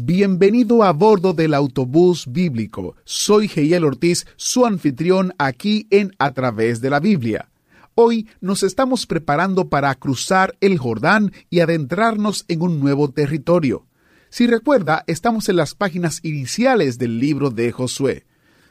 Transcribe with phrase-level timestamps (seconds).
[0.00, 2.94] Bienvenido a bordo del autobús bíblico.
[3.02, 7.48] Soy Geyel Ortiz, su anfitrión aquí en A través de la Biblia.
[7.96, 13.86] Hoy nos estamos preparando para cruzar el Jordán y adentrarnos en un nuevo territorio.
[14.28, 18.24] Si recuerda, estamos en las páginas iniciales del libro de Josué.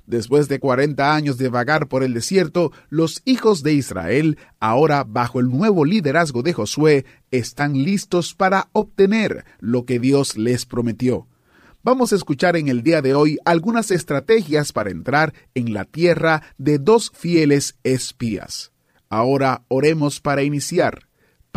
[0.08, 5.42] Después de 40 años de vagar por el desierto, los hijos de Israel, ahora bajo
[5.42, 11.28] el nuevo liderazgo de Josué, están listos para obtener lo que Dios les prometió.
[11.84, 16.42] Vamos a escuchar en el día de hoy algunas estrategias para entrar en la tierra
[16.58, 18.72] de dos fieles espías.
[19.10, 21.07] Ahora oremos para iniciar.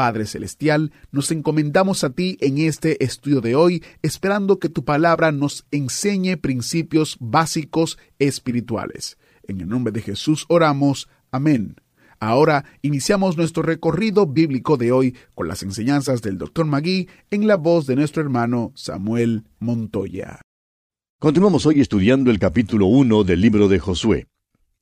[0.01, 5.31] Padre Celestial, nos encomendamos a ti en este estudio de hoy, esperando que tu palabra
[5.31, 9.19] nos enseñe principios básicos espirituales.
[9.43, 11.11] En el nombre de Jesús oramos.
[11.31, 11.77] Amén.
[12.19, 16.65] Ahora iniciamos nuestro recorrido bíblico de hoy con las enseñanzas del Dr.
[16.65, 20.41] Magui en la voz de nuestro hermano Samuel Montoya.
[21.19, 24.28] Continuamos hoy estudiando el capítulo 1 del libro de Josué.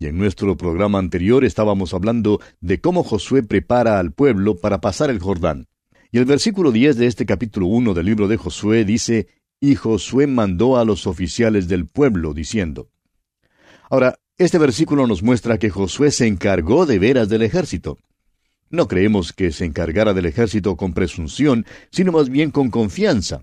[0.00, 5.10] Y en nuestro programa anterior estábamos hablando de cómo Josué prepara al pueblo para pasar
[5.10, 5.66] el Jordán.
[6.12, 9.26] Y el versículo 10 de este capítulo 1 del libro de Josué dice,
[9.60, 12.90] Y Josué mandó a los oficiales del pueblo, diciendo.
[13.90, 17.98] Ahora, este versículo nos muestra que Josué se encargó de veras del ejército.
[18.70, 23.42] No creemos que se encargara del ejército con presunción, sino más bien con confianza.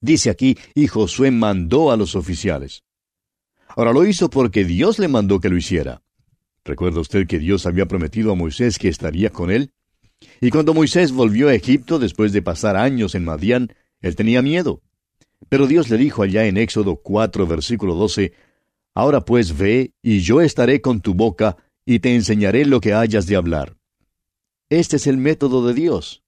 [0.00, 2.82] Dice aquí, y Josué mandó a los oficiales.
[3.76, 6.02] Ahora lo hizo porque Dios le mandó que lo hiciera.
[6.64, 9.70] ¿Recuerda usted que Dios había prometido a Moisés que estaría con él?
[10.40, 14.80] Y cuando Moisés volvió a Egipto después de pasar años en Madián, él tenía miedo.
[15.50, 18.32] Pero Dios le dijo allá en Éxodo 4, versículo 12,
[18.94, 23.26] Ahora pues ve, y yo estaré con tu boca, y te enseñaré lo que hayas
[23.26, 23.76] de hablar.
[24.70, 26.24] Este es el método de Dios.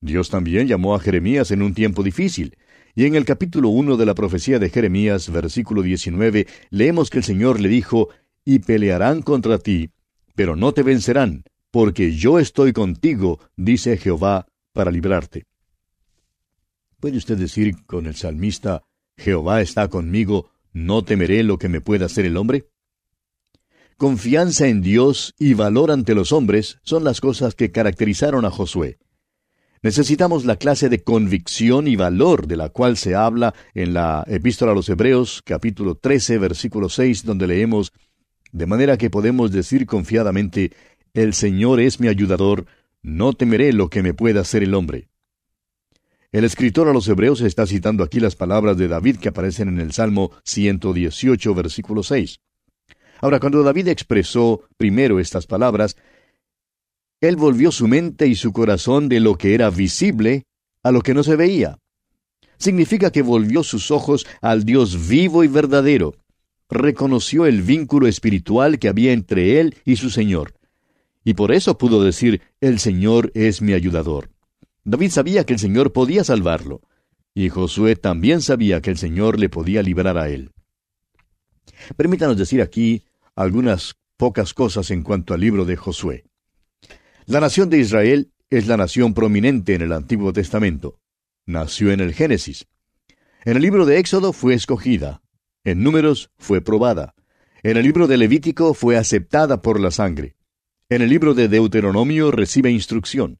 [0.00, 2.56] Dios también llamó a Jeremías en un tiempo difícil,
[2.98, 7.22] y en el capítulo 1 de la profecía de Jeremías, versículo 19, leemos que el
[7.22, 8.08] Señor le dijo,
[8.44, 9.90] Y pelearán contra ti,
[10.34, 15.46] pero no te vencerán, porque yo estoy contigo, dice Jehová, para librarte.
[16.98, 18.82] ¿Puede usted decir con el salmista,
[19.16, 22.66] Jehová está conmigo, no temeré lo que me pueda hacer el hombre?
[23.96, 28.98] Confianza en Dios y valor ante los hombres son las cosas que caracterizaron a Josué.
[29.80, 34.72] Necesitamos la clase de convicción y valor de la cual se habla en la Epístola
[34.72, 37.92] a los Hebreos, capítulo 13, versículo 6, donde leemos,
[38.50, 40.72] de manera que podemos decir confiadamente,
[41.14, 42.66] El Señor es mi ayudador,
[43.02, 45.10] no temeré lo que me pueda hacer el hombre.
[46.32, 49.78] El escritor a los Hebreos está citando aquí las palabras de David que aparecen en
[49.78, 52.40] el Salmo 118, versículo 6.
[53.20, 55.96] Ahora, cuando David expresó primero estas palabras,
[57.20, 60.44] él volvió su mente y su corazón de lo que era visible
[60.82, 61.78] a lo que no se veía.
[62.58, 66.14] Significa que volvió sus ojos al Dios vivo y verdadero.
[66.68, 70.54] Reconoció el vínculo espiritual que había entre él y su Señor.
[71.24, 74.30] Y por eso pudo decir, el Señor es mi ayudador.
[74.84, 76.80] David sabía que el Señor podía salvarlo.
[77.34, 80.50] Y Josué también sabía que el Señor le podía librar a él.
[81.96, 83.04] Permítanos decir aquí
[83.34, 86.27] algunas pocas cosas en cuanto al libro de Josué.
[87.28, 90.98] La nación de Israel es la nación prominente en el Antiguo Testamento.
[91.44, 92.66] Nació en el Génesis.
[93.44, 95.20] En el libro de Éxodo fue escogida.
[95.62, 97.14] En Números fue probada.
[97.62, 100.36] En el libro de Levítico fue aceptada por la sangre.
[100.88, 103.38] En el libro de Deuteronomio recibe instrucción.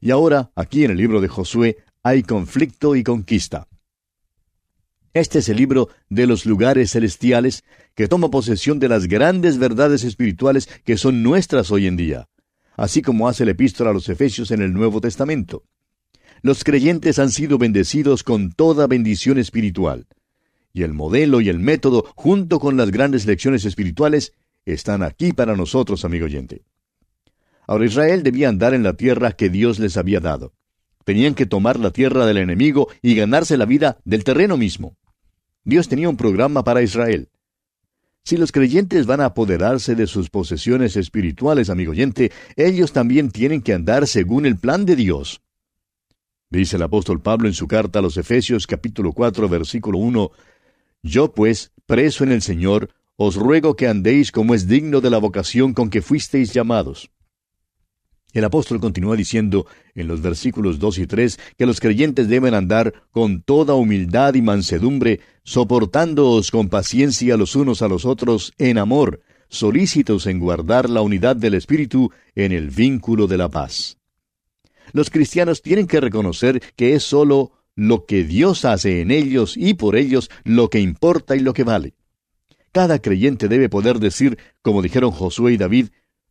[0.00, 3.68] Y ahora, aquí en el libro de Josué, hay conflicto y conquista.
[5.14, 7.62] Este es el libro de los lugares celestiales
[7.94, 12.28] que toma posesión de las grandes verdades espirituales que son nuestras hoy en día
[12.78, 15.64] así como hace la epístola a los Efesios en el Nuevo Testamento.
[16.42, 20.06] Los creyentes han sido bendecidos con toda bendición espiritual.
[20.72, 24.32] Y el modelo y el método, junto con las grandes lecciones espirituales,
[24.64, 26.62] están aquí para nosotros, amigo oyente.
[27.66, 30.54] Ahora Israel debía andar en la tierra que Dios les había dado.
[31.04, 34.96] Tenían que tomar la tierra del enemigo y ganarse la vida del terreno mismo.
[35.64, 37.28] Dios tenía un programa para Israel.
[38.28, 43.62] Si los creyentes van a apoderarse de sus posesiones espirituales, amigo oyente, ellos también tienen
[43.62, 45.40] que andar según el plan de Dios.
[46.50, 50.30] Dice el apóstol Pablo en su carta a los Efesios capítulo 4 versículo 1,
[51.02, 55.16] Yo pues, preso en el Señor, os ruego que andéis como es digno de la
[55.16, 57.10] vocación con que fuisteis llamados.
[58.38, 62.94] El apóstol continúa diciendo en los versículos 2 y 3 que los creyentes deben andar
[63.10, 69.22] con toda humildad y mansedumbre, soportándoos con paciencia los unos a los otros en amor,
[69.48, 73.98] solícitos en guardar la unidad del Espíritu en el vínculo de la paz.
[74.92, 79.74] Los cristianos tienen que reconocer que es sólo lo que Dios hace en ellos y
[79.74, 81.94] por ellos lo que importa y lo que vale.
[82.70, 85.88] Cada creyente debe poder decir, como dijeron Josué y David,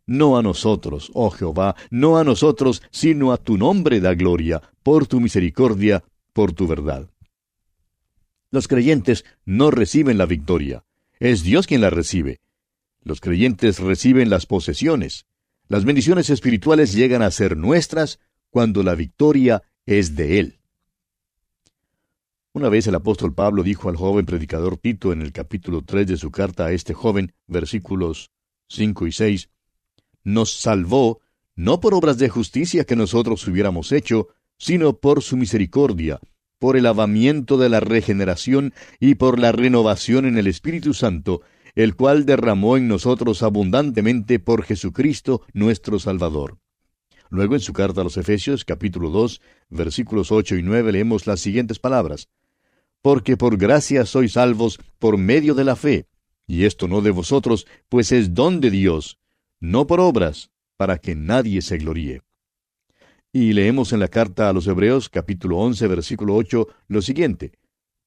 [0.07, 5.05] no a nosotros, oh Jehová, no a nosotros, sino a tu nombre da gloria, por
[5.05, 7.09] tu misericordia, por tu verdad.
[8.49, 10.85] Los creyentes no reciben la victoria,
[11.19, 12.39] es Dios quien la recibe.
[13.03, 15.25] Los creyentes reciben las posesiones.
[15.67, 18.19] Las bendiciones espirituales llegan a ser nuestras
[18.49, 20.59] cuando la victoria es de Él.
[22.53, 26.17] Una vez el apóstol Pablo dijo al joven predicador Tito en el capítulo 3 de
[26.17, 28.31] su carta a este joven, versículos
[28.69, 29.49] 5 y 6,
[30.27, 31.21] nos salvó
[31.55, 34.27] no por obras de justicia que nosotros hubiéramos hecho,
[34.57, 36.19] sino por su misericordia,
[36.59, 41.43] por el lavamiento de la regeneración y por la renovación en el Espíritu Santo,
[41.75, 46.57] el cual derramó en nosotros abundantemente por Jesucristo nuestro Salvador.
[47.29, 51.39] Luego en su carta a los Efesios capítulo 2 versículos 8 y 9 leemos las
[51.39, 52.27] siguientes palabras.
[53.01, 56.07] Porque por gracia sois salvos por medio de la fe,
[56.45, 59.19] y esto no de vosotros, pues es don de Dios,
[59.59, 62.21] no por obras, para que nadie se gloríe.
[63.31, 67.53] Y leemos en la carta a los Hebreos capítulo 11 versículo 8 lo siguiente.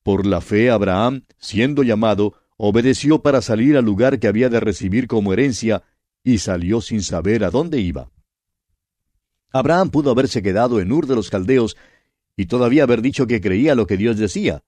[0.03, 5.07] Por la fe Abraham, siendo llamado, obedeció para salir al lugar que había de recibir
[5.07, 5.83] como herencia,
[6.23, 8.11] y salió sin saber a dónde iba.
[9.53, 11.77] Abraham pudo haberse quedado en Ur de los Caldeos
[12.37, 14.63] y todavía haber dicho que creía lo que Dios decía,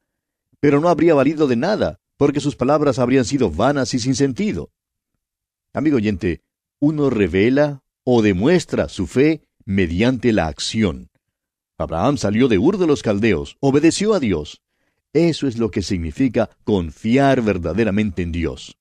[0.61, 4.71] pero no habría valido de nada, porque sus palabras habrían sido vanas y sin sentido.
[5.73, 6.43] Amigo oyente,
[6.83, 11.11] uno revela o demuestra su fe mediante la acción.
[11.79, 14.63] Abraham salió de Ur de los Caldeos, obedeció a Dios.
[15.13, 18.79] Eso es lo que significa confiar verdaderamente en Dios.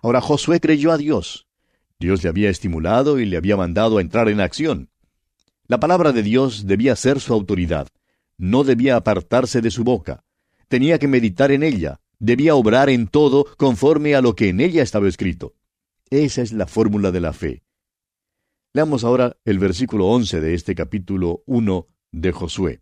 [0.00, 1.46] Ahora Josué creyó a Dios.
[2.00, 4.88] Dios le había estimulado y le había mandado a entrar en acción.
[5.66, 7.88] La palabra de Dios debía ser su autoridad.
[8.38, 10.24] No debía apartarse de su boca.
[10.68, 12.00] Tenía que meditar en ella.
[12.18, 15.57] Debía obrar en todo conforme a lo que en ella estaba escrito.
[16.10, 17.62] Esa es la fórmula de la fe.
[18.72, 22.80] Leamos ahora el versículo 11 de este capítulo 1 de Josué.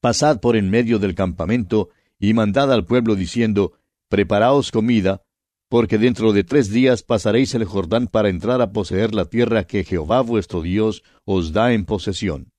[0.00, 1.90] Pasad por en medio del campamento
[2.20, 3.72] y mandad al pueblo diciendo,
[4.08, 5.24] Preparaos comida,
[5.68, 9.82] porque dentro de tres días pasaréis el Jordán para entrar a poseer la tierra que
[9.82, 12.52] Jehová vuestro Dios os da en posesión.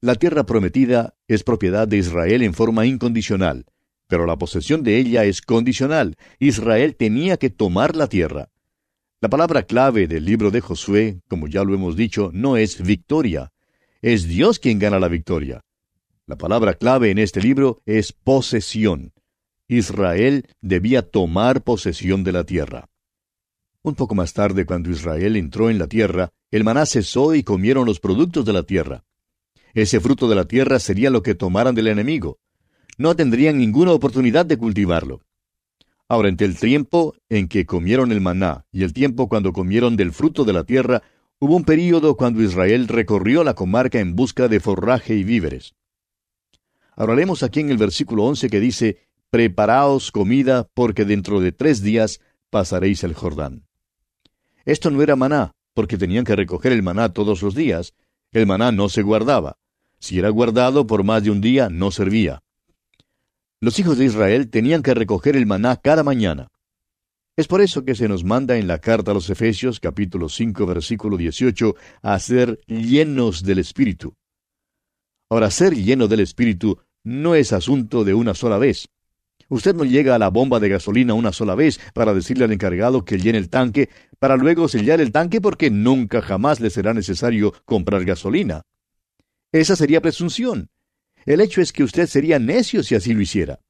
[0.00, 3.66] La tierra prometida es propiedad de Israel en forma incondicional,
[4.08, 6.16] pero la posesión de ella es condicional.
[6.40, 8.48] Israel tenía que tomar la tierra.
[9.20, 13.52] La palabra clave del libro de Josué, como ya lo hemos dicho, no es victoria.
[14.00, 15.60] Es Dios quien gana la victoria.
[16.26, 19.12] La palabra clave en este libro es posesión.
[19.68, 22.88] Israel debía tomar posesión de la tierra.
[23.82, 27.84] Un poco más tarde, cuando Israel entró en la tierra, el maná cesó y comieron
[27.84, 29.04] los productos de la tierra.
[29.74, 32.38] Ese fruto de la tierra sería lo que tomaran del enemigo
[32.98, 35.22] no tendrían ninguna oportunidad de cultivarlo.
[36.08, 40.12] Ahora, entre el tiempo en que comieron el maná y el tiempo cuando comieron del
[40.12, 41.02] fruto de la tierra,
[41.38, 45.74] hubo un período cuando Israel recorrió la comarca en busca de forraje y víveres.
[46.96, 48.98] Ahora leemos aquí en el versículo 11 que dice,
[49.30, 53.66] Preparaos comida, porque dentro de tres días pasaréis el Jordán.
[54.64, 57.94] Esto no era maná, porque tenían que recoger el maná todos los días.
[58.32, 59.58] El maná no se guardaba.
[60.00, 62.42] Si era guardado por más de un día, no servía.
[63.60, 66.46] Los hijos de Israel tenían que recoger el maná cada mañana.
[67.36, 70.64] Es por eso que se nos manda en la carta a los Efesios capítulo 5
[70.64, 74.14] versículo 18 a ser llenos del Espíritu.
[75.28, 78.88] Ahora, ser lleno del Espíritu no es asunto de una sola vez.
[79.48, 83.04] Usted no llega a la bomba de gasolina una sola vez para decirle al encargado
[83.04, 83.88] que llene el tanque,
[84.20, 88.62] para luego sellar el tanque porque nunca jamás le será necesario comprar gasolina.
[89.50, 90.70] Esa sería presunción.
[91.28, 93.60] El hecho es que usted sería necio si así lo hiciera.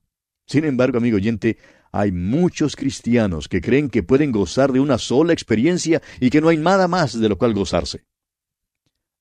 [0.47, 1.59] Sin embargo, amigo oyente,
[1.91, 6.51] hay muchos cristianos que creen que pueden gozar de una sola experiencia y que no
[6.51, 8.05] hay nada más de lo cual gozarse.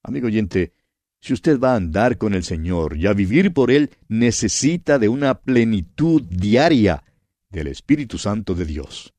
[0.04, 0.74] Amigo oyente,
[1.20, 5.10] si usted va a andar con el Señor y a vivir por Él, necesita de
[5.10, 7.04] una plenitud diaria
[7.50, 9.16] del Espíritu Santo de Dios.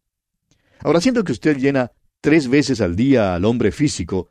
[0.79, 4.31] Ahora, siendo que usted llena tres veces al día al hombre físico,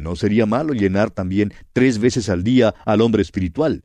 [0.00, 3.82] No sería malo llenar también tres veces al día al hombre espiritual.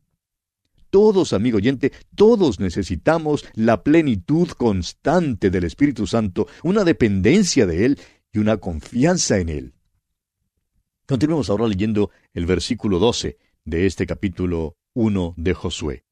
[0.94, 8.00] Todos, amigo oyente, todos necesitamos la plenitud constante del Espíritu Santo, una dependencia de Él
[8.32, 9.74] y una confianza en Él.
[11.08, 16.04] Continuemos ahora leyendo el versículo 12 de este capítulo 1 de Josué.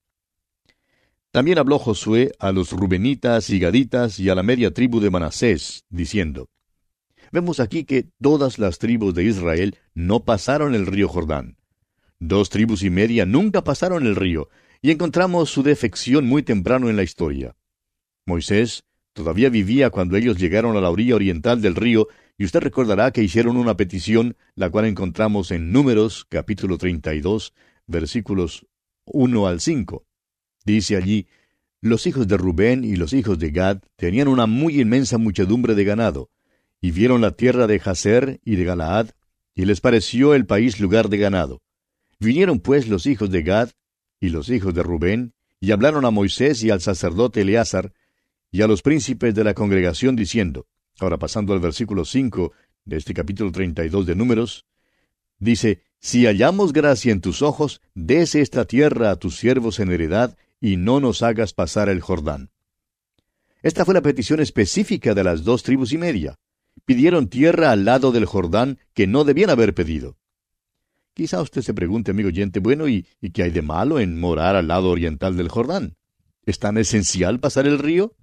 [1.30, 5.86] También habló Josué a los rubenitas y gaditas y a la media tribu de Manasés,
[5.90, 6.50] diciendo,
[7.32, 11.58] Vemos aquí que todas las tribus de Israel no pasaron el río Jordán.
[12.18, 14.50] Dos tribus y media nunca pasaron el río,
[14.82, 17.56] y encontramos su defección muy temprano en la historia.
[18.26, 18.84] Moisés
[19.14, 22.08] todavía vivía cuando ellos llegaron a la orilla oriental del río,
[22.38, 27.54] y usted recordará que hicieron una petición, la cual encontramos en Números capítulo 32,
[27.86, 28.66] versículos
[29.06, 30.06] 1 al 5.
[30.66, 31.28] Dice allí,
[31.82, 35.84] los hijos de Rubén y los hijos de Gad tenían una muy inmensa muchedumbre de
[35.84, 36.32] ganado,
[36.80, 39.10] y vieron la tierra de Jazer y de Galaad,
[39.54, 41.62] y les pareció el país lugar de ganado.
[42.20, 43.70] Vinieron pues los hijos de Gad
[44.22, 47.92] y los hijos de Rubén, y hablaron a Moisés y al sacerdote Eleazar,
[48.52, 50.68] y a los príncipes de la congregación, diciendo,
[51.00, 52.54] ahora pasando al versículo 5
[52.86, 54.66] de este capítulo 32 de Números,
[55.40, 60.38] dice, Si hallamos gracia en tus ojos, des esta tierra a tus siervos en heredad,
[60.62, 62.52] y no nos hagas pasar el Jordán.
[63.64, 66.38] Esta fue la petición específica de las dos tribus y media.
[66.86, 70.18] Pidieron tierra al lado del Jordán que no debían haber pedido.
[71.14, 74.56] Quizá usted se pregunte, amigo oyente, bueno, ¿y, ¿y qué hay de malo en morar
[74.56, 75.96] al lado oriental del Jordán?
[76.46, 78.16] ¿Es tan esencial pasar el río?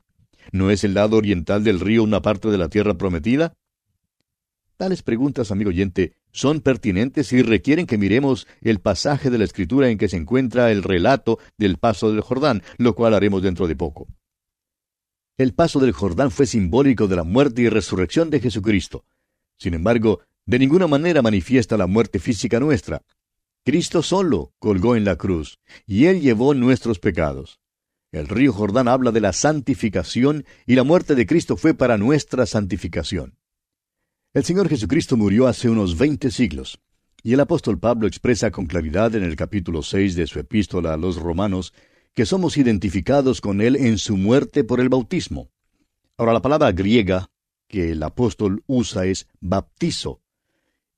[0.53, 3.55] ¿No es el lado oriental del río una parte de la tierra prometida?
[4.79, 9.89] Tales preguntas, amigo oyente, son pertinentes y requieren que miremos el pasaje de la Escritura
[9.89, 13.77] en que se encuentra el relato del paso del Jordán, lo cual haremos dentro de
[13.77, 14.07] poco.
[15.37, 19.05] El paso del Jordán fue simbólico de la muerte y resurrección de Jesucristo.
[19.57, 23.03] Sin embargo, de ninguna manera manifiesta la muerte física nuestra.
[23.67, 27.61] Cristo solo colgó en la cruz, y Él llevó nuestros pecados.
[28.13, 32.47] El río Jordán habla de la santificación, y la muerte de Cristo fue para nuestra
[32.47, 33.37] santificación.
[34.33, 36.81] El Señor Jesucristo murió hace unos veinte siglos,
[37.23, 40.97] y el apóstol Pablo expresa con claridad en el capítulo seis de su epístola a
[40.97, 41.75] los romanos
[42.15, 45.51] que somos identificados con Él en su muerte por el bautismo.
[46.17, 47.29] Ahora la palabra griega
[47.69, 50.23] que el apóstol usa es baptizo,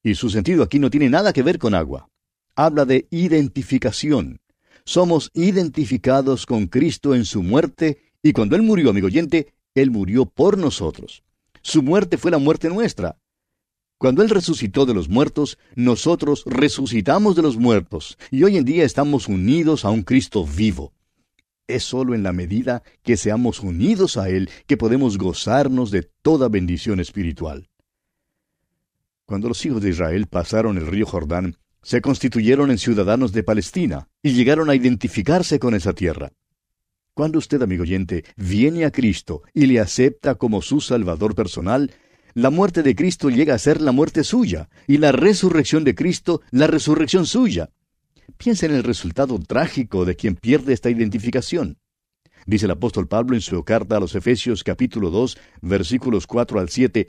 [0.02, 2.08] y su sentido aquí no tiene nada que ver con agua.
[2.56, 4.40] Habla de identificación.
[4.84, 10.26] Somos identificados con Cristo en su muerte, y cuando Él murió, amigo oyente, Él murió
[10.26, 11.22] por nosotros.
[11.62, 13.18] Su muerte fue la muerte nuestra.
[13.98, 18.84] Cuando Él resucitó de los muertos, nosotros resucitamos de los muertos, y hoy en día
[18.84, 20.92] estamos unidos a un Cristo vivo.
[21.68, 26.48] Es solo en la medida que seamos unidos a Él que podemos gozarnos de toda
[26.48, 27.69] bendición espiritual.
[29.30, 34.08] Cuando los hijos de Israel pasaron el río Jordán, se constituyeron en ciudadanos de Palestina
[34.24, 36.32] y llegaron a identificarse con esa tierra.
[37.14, 41.92] Cuando usted, amigo oyente, viene a Cristo y le acepta como su Salvador personal,
[42.34, 46.42] la muerte de Cristo llega a ser la muerte suya y la resurrección de Cristo
[46.50, 47.70] la resurrección suya.
[48.36, 51.78] Piensa en el resultado trágico de quien pierde esta identificación.
[52.46, 56.68] Dice el apóstol Pablo en su carta a los Efesios capítulo 2 versículos 4 al
[56.68, 57.08] 7,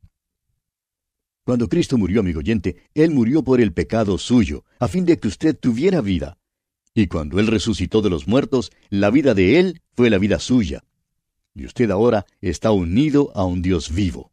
[1.51, 5.27] Cuando Cristo murió, amigo oyente, Él murió por el pecado suyo, a fin de que
[5.27, 6.37] usted tuviera vida.
[6.93, 10.85] Y cuando Él resucitó de los muertos, la vida de Él fue la vida suya.
[11.53, 14.31] Y usted ahora está unido a un Dios vivo.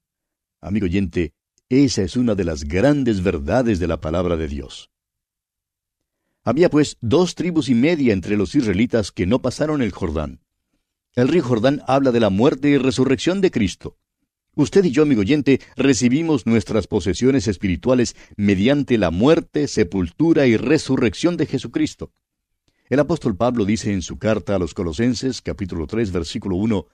[0.60, 1.32] Amigo oyente,
[1.68, 4.92] esa es una de las grandes verdades de la palabra de Dios.
[6.44, 10.38] Había pues dos tribus y media entre los israelitas que no pasaron el Jordán.
[11.16, 13.96] El río Jordán habla de la muerte y resurrección de Cristo.
[14.58, 21.36] Usted y yo, amigo oyente, recibimos nuestras posesiones espirituales mediante la muerte, sepultura y resurrección
[21.36, 22.10] de Jesucristo.
[22.88, 26.86] El apóstol Pablo dice en su carta a los Colosenses, capítulo 3, versículo 1,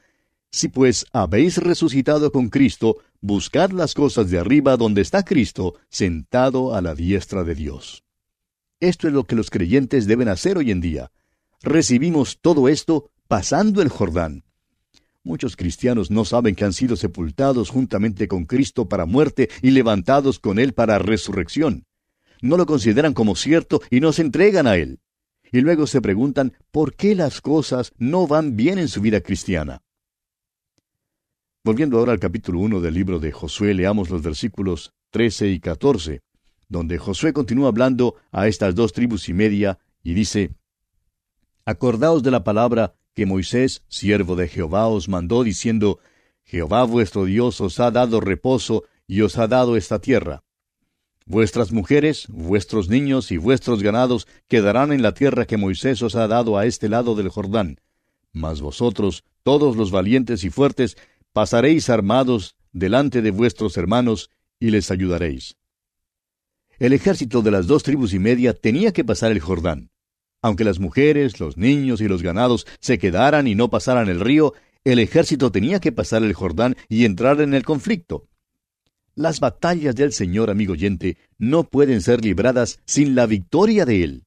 [0.51, 6.75] Si pues habéis resucitado con Cristo, buscad las cosas de arriba donde está Cristo, sentado
[6.75, 8.05] a la diestra de Dios.
[8.79, 11.13] Esto es lo que los creyentes deben hacer hoy en día.
[11.63, 14.45] Recibimos todo esto pasando el Jordán.
[15.27, 20.39] Muchos cristianos no saben que han sido sepultados juntamente con Cristo para muerte y levantados
[20.39, 21.87] con Él para resurrección.
[22.43, 25.01] no lo consideran como cierto y no se entregan a él.
[25.51, 29.81] Y luego se preguntan por qué las cosas no van bien en su vida cristiana.
[31.65, 36.21] Volviendo ahora al capítulo 1 del libro de Josué, leamos los versículos 13 y 14,
[36.69, 40.51] donde Josué continúa hablando a estas dos tribus y media y dice,
[41.65, 45.99] Acordaos de la palabra que Moisés, siervo de Jehová, os mandó diciendo,
[46.45, 50.43] Jehová vuestro Dios os ha dado reposo y os ha dado esta tierra.
[51.27, 56.29] Vuestras mujeres, vuestros niños y vuestros ganados quedarán en la tierra que Moisés os ha
[56.29, 57.81] dado a este lado del Jordán.
[58.33, 60.99] Mas vosotros, todos los valientes y fuertes,
[61.33, 64.31] pasaréis armados delante de vuestros hermanos
[64.61, 65.57] y les ayudaréis.
[66.79, 69.91] El ejército de las dos tribus y media tenía que pasar el Jordán.
[70.45, 74.53] Aunque las mujeres, los niños y los ganados se quedaran y no pasaran el río,
[74.85, 78.29] el ejército tenía que pasar el Jordán y entrar en el conflicto.
[79.15, 84.25] Las batallas del Señor, amigo oyente, no pueden ser libradas sin la victoria de Él.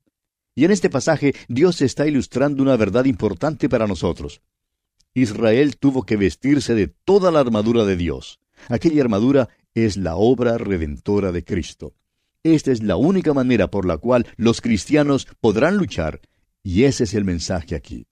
[0.55, 4.41] Y en este pasaje Dios está ilustrando una verdad importante para nosotros.
[5.13, 8.39] Israel tuvo que vestirse de toda la armadura de Dios.
[8.69, 11.93] Aquella armadura es la obra redentora de Cristo.
[12.53, 16.21] Esta es la única manera por la cual los cristianos podrán luchar,
[16.63, 18.07] y ese es el mensaje aquí.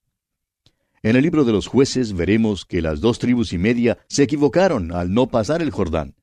[1.03, 4.91] En el libro de los jueces veremos que las dos tribus y media se equivocaron
[4.91, 6.15] al no pasar el Jordán.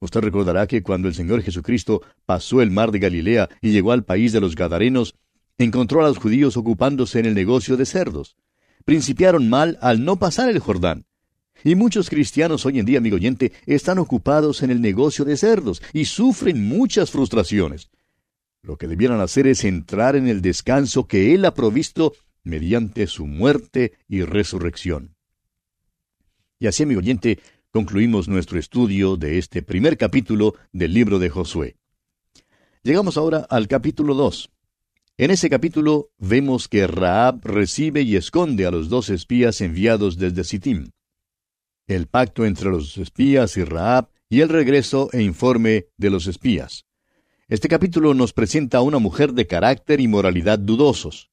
[0.00, 4.04] Usted recordará que cuando el Señor Jesucristo pasó el mar de Galilea y llegó al
[4.04, 5.14] país de los Gadarenos,
[5.58, 8.36] encontró a los judíos ocupándose en el negocio de cerdos
[8.84, 11.06] principiaron mal al no pasar el Jordán.
[11.66, 15.80] Y muchos cristianos hoy en día, amigo oyente, están ocupados en el negocio de cerdos
[15.94, 17.90] y sufren muchas frustraciones.
[18.62, 23.26] Lo que debieran hacer es entrar en el descanso que Él ha provisto mediante su
[23.26, 25.16] muerte y resurrección.
[26.58, 27.40] Y así, amigo oyente,
[27.70, 31.76] concluimos nuestro estudio de este primer capítulo del libro de Josué.
[32.82, 34.50] Llegamos ahora al capítulo 2.
[35.16, 40.44] En ese capítulo vemos que Raab recibe y esconde a los dos espías enviados desde
[40.44, 40.90] Sittim.
[41.86, 46.86] El pacto entre los espías y Raab y el regreso e informe de los espías.
[47.46, 51.30] Este capítulo nos presenta a una mujer de carácter y moralidad dudosos.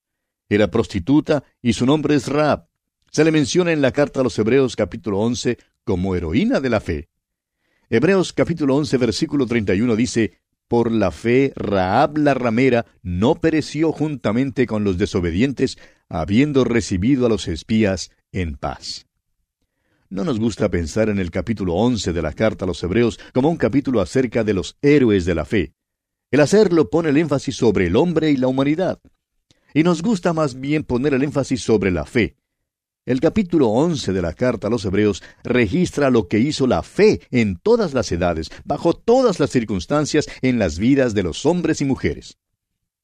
[0.50, 2.68] Era prostituta y su nombre es Raab.
[3.12, 6.82] Se le menciona en la carta a los Hebreos capítulo 11 como heroína de la
[6.82, 7.10] fe.
[7.90, 14.66] Hebreos capítulo 11 versículo 31 dice, por la fe, Raab la ramera no pereció juntamente
[14.68, 19.08] con los desobedientes, habiendo recibido a los espías en paz.
[20.12, 23.50] No nos gusta pensar en el capítulo 11 de la carta a los Hebreos como
[23.50, 25.74] un capítulo acerca de los héroes de la fe.
[26.30, 29.00] El hacerlo pone el énfasis sobre el hombre y la humanidad.
[29.74, 32.36] Y nos gusta más bien poner el énfasis sobre la fe,
[33.04, 37.22] el capítulo 11 de la carta a los Hebreos registra lo que hizo la fe
[37.32, 41.86] en todas las edades, bajo todas las circunstancias en las vidas de los hombres y
[41.86, 42.38] mujeres.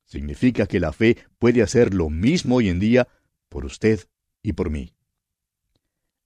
[0.05, 3.07] Significa que la fe puede hacer lo mismo hoy en día
[3.49, 4.01] por usted
[4.43, 4.93] y por mí.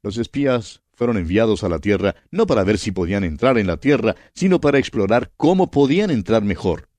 [0.03, 3.77] Los espías fueron enviados a la tierra no para ver si podían entrar en la
[3.77, 6.89] tierra, sino para explorar cómo podían entrar mejor.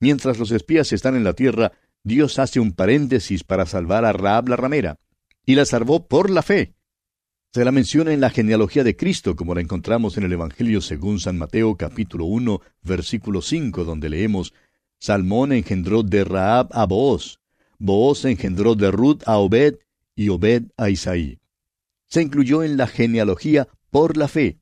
[0.00, 4.48] Mientras los espías están en la tierra, Dios hace un paréntesis para salvar a Raab
[4.48, 4.98] la ramera
[5.44, 6.74] y la salvó por la fe.
[7.52, 11.20] Se la menciona en la genealogía de Cristo, como la encontramos en el Evangelio según
[11.20, 14.54] San Mateo capítulo 1, versículo 5, donde leemos,
[14.98, 17.40] Salmón engendró de Raab a Booz,
[17.78, 19.76] Booz engendró de Ruth a Obed,
[20.14, 21.41] y Obed a Isaí.
[22.12, 24.58] Se incluyó en la genealogía por la fe.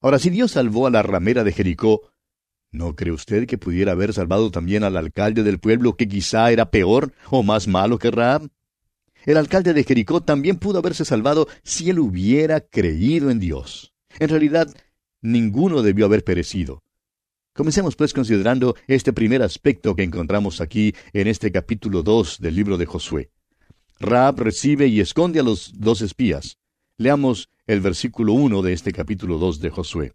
[0.00, 2.10] Ahora, si Dios salvó a la ramera de Jericó,
[2.72, 6.72] ¿no cree usted que pudiera haber salvado también al alcalde del pueblo que quizá era
[6.72, 8.48] peor o más malo que Raab?
[9.24, 13.94] El alcalde de Jericó también pudo haberse salvado si él hubiera creído en Dios.
[14.18, 14.74] En realidad,
[15.20, 16.82] ninguno debió haber perecido.
[17.52, 22.78] Comencemos pues considerando este primer aspecto que encontramos aquí en este capítulo 2 del libro
[22.78, 23.30] de Josué.
[23.98, 26.58] Raab recibe y esconde a los dos espías.
[26.98, 30.12] Leamos el versículo 1 de este capítulo 2 de Josué.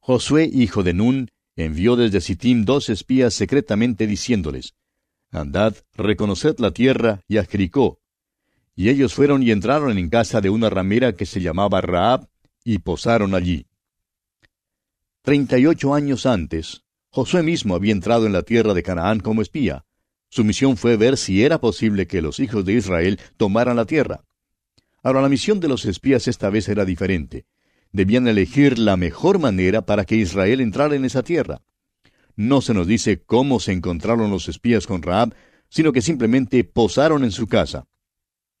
[0.00, 4.74] Josué, hijo de Nun, envió desde Sittim dos espías secretamente diciéndoles,
[5.30, 8.00] Andad, reconoced la tierra y a Jericó.
[8.76, 12.28] Y ellos fueron y entraron en casa de una ramera que se llamaba Raab,
[12.62, 13.66] y posaron allí.
[15.22, 19.40] Treinta y ocho años antes, Josué mismo había entrado en la tierra de Canaán como
[19.40, 19.85] espía.
[20.36, 24.22] Su misión fue ver si era posible que los hijos de Israel tomaran la tierra.
[25.02, 27.46] Ahora la misión de los espías esta vez era diferente.
[27.90, 31.62] Debían elegir la mejor manera para que Israel entrara en esa tierra.
[32.34, 35.32] No se nos dice cómo se encontraron los espías con Raab,
[35.70, 37.86] sino que simplemente posaron en su casa.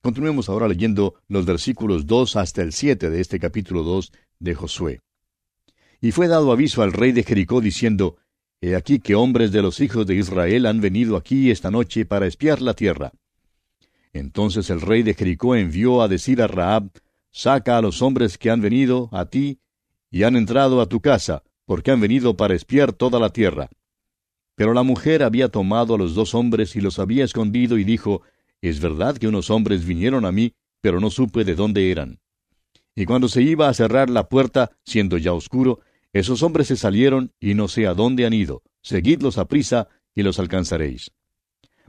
[0.00, 5.00] Continuemos ahora leyendo los versículos 2 hasta el 7 de este capítulo 2 de Josué.
[6.00, 8.16] Y fue dado aviso al rey de Jericó diciendo,
[8.60, 12.26] He aquí que hombres de los hijos de Israel han venido aquí esta noche para
[12.26, 13.12] espiar la tierra.
[14.12, 16.90] Entonces el rey de Jericó envió a decir a Raab,
[17.30, 19.60] Saca a los hombres que han venido a ti
[20.10, 23.68] y han entrado a tu casa, porque han venido para espiar toda la tierra.
[24.54, 28.22] Pero la mujer había tomado a los dos hombres y los había escondido y dijo,
[28.62, 32.20] Es verdad que unos hombres vinieron a mí, pero no supe de dónde eran.
[32.94, 35.80] Y cuando se iba a cerrar la puerta, siendo ya oscuro,
[36.18, 38.62] esos hombres se salieron y no sé a dónde han ido.
[38.82, 41.12] Seguidlos a prisa y los alcanzaréis.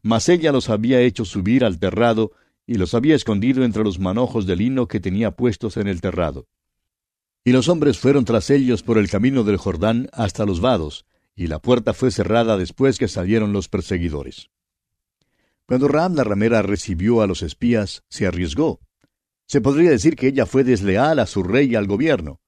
[0.02, 2.32] Mas ella los había hecho subir al terrado
[2.66, 6.48] y los había escondido entre los manojos de lino que tenía puestos en el terrado.
[7.44, 11.48] Y los hombres fueron tras ellos por el camino del Jordán hasta los vados, y
[11.48, 14.50] la puerta fue cerrada después que salieron los perseguidores.
[15.66, 18.80] Cuando Ram la ramera recibió a los espías, se arriesgó.
[19.46, 22.42] Se podría decir que ella fue desleal a su rey y al gobierno.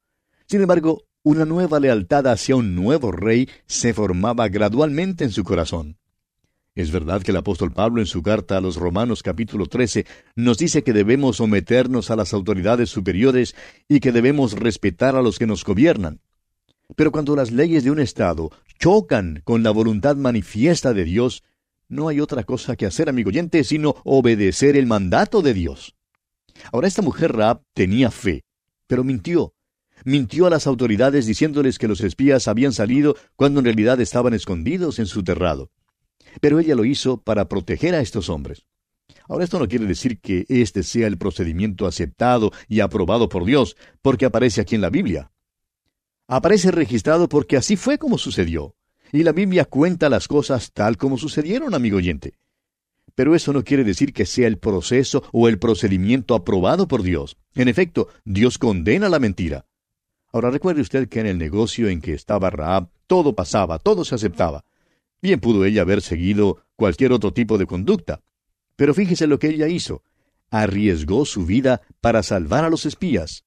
[0.47, 5.97] Sin embargo, una nueva lealtad hacia un nuevo rey se formaba gradualmente en su corazón.
[6.75, 10.05] Es verdad que el apóstol Pablo en su carta a los Romanos capítulo 13
[10.35, 13.55] nos dice que debemos someternos a las autoridades superiores
[13.89, 16.21] y que debemos respetar a los que nos gobiernan.
[16.95, 21.43] Pero cuando las leyes de un Estado chocan con la voluntad manifiesta de Dios,
[21.89, 25.95] no hay otra cosa que hacer, amigo oyente, sino obedecer el mandato de Dios.
[26.71, 28.45] Ahora esta mujer Raab tenía fe,
[28.87, 29.53] pero mintió.
[30.05, 34.99] Mintió a las autoridades diciéndoles que los espías habían salido cuando en realidad estaban escondidos
[34.99, 35.71] en su terrado.
[36.41, 38.65] Pero ella lo hizo para proteger a estos hombres.
[39.27, 43.75] Ahora esto no quiere decir que este sea el procedimiento aceptado y aprobado por Dios,
[44.01, 45.31] porque aparece aquí en la Biblia.
[46.27, 48.75] Aparece registrado porque así fue como sucedió.
[49.11, 52.35] Y la Biblia cuenta las cosas tal como sucedieron, amigo oyente.
[53.15, 57.37] Pero eso no quiere decir que sea el proceso o el procedimiento aprobado por Dios.
[57.55, 59.65] En efecto, Dios condena la mentira.
[60.31, 64.15] Ahora recuerde usted que en el negocio en que estaba Raab, todo pasaba, todo se
[64.15, 64.63] aceptaba.
[65.21, 68.21] Bien pudo ella haber seguido cualquier otro tipo de conducta.
[68.75, 70.03] Pero fíjese lo que ella hizo.
[70.51, 73.43] Arriesgó su vida para salvar a los espías.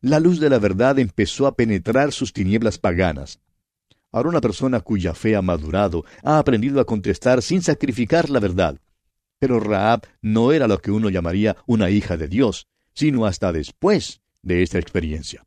[0.00, 3.40] La luz de la verdad empezó a penetrar sus tinieblas paganas.
[4.12, 8.78] Ahora una persona cuya fe ha madurado ha aprendido a contestar sin sacrificar la verdad.
[9.38, 14.20] Pero Raab no era lo que uno llamaría una hija de Dios, sino hasta después
[14.42, 15.44] de esta experiencia.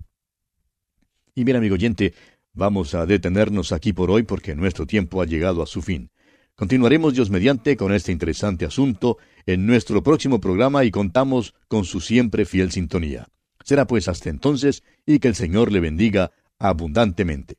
[1.36, 2.14] Y bien, amigo oyente,
[2.56, 6.12] Vamos a detenernos aquí por hoy porque nuestro tiempo ha llegado a su fin.
[6.56, 9.18] Continuaremos Dios mediante con este interesante asunto
[9.48, 13.28] en nuestro próximo programa y contamos con su siempre fiel sintonía.
[13.64, 17.58] Será pues hasta entonces y que el Señor le bendiga abundantemente.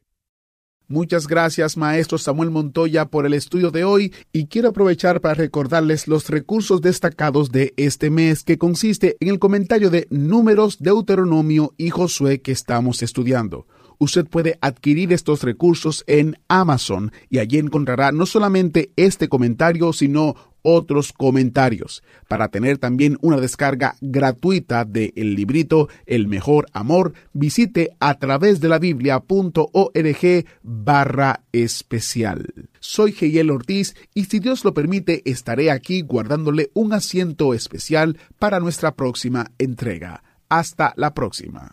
[0.86, 6.06] Muchas gracias, maestro Samuel Montoya, por el estudio de hoy y quiero aprovechar para recordarles
[6.08, 11.88] los recursos destacados de este mes que consiste en el comentario de Números, Deuteronomio y
[11.88, 13.66] Josué que estamos estudiando.
[13.98, 20.34] Usted puede adquirir estos recursos en Amazon y allí encontrará no solamente este comentario, sino
[20.64, 27.90] otros comentarios, para tener también una descarga gratuita de el librito El mejor amor, visite
[28.00, 32.68] a través de la biblia.org barra especial.
[32.80, 38.58] Soy Geyel Ortiz y si Dios lo permite estaré aquí guardándole un asiento especial para
[38.58, 40.22] nuestra próxima entrega.
[40.48, 41.72] Hasta la próxima.